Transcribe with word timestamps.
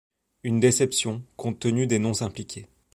Une 0.43 0.59
déception, 0.59 1.21
compte 1.35 1.59
tenu 1.59 1.85
des 1.85 1.99
noms 1.99 2.23
impliqués. 2.23 2.65